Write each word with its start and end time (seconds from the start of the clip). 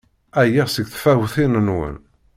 Ɛyiɣ 0.39 0.67
seg 0.69 0.87
tfawtin-nwen! 0.87 1.95